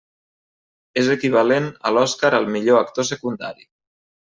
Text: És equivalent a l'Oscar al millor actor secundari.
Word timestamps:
És 1.01 1.09
equivalent 1.15 1.67
a 1.89 1.93
l'Oscar 1.97 2.33
al 2.39 2.51
millor 2.57 2.81
actor 2.87 3.09
secundari. 3.13 3.71